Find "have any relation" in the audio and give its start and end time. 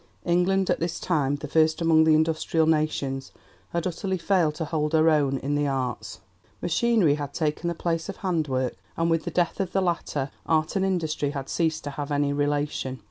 11.91-12.97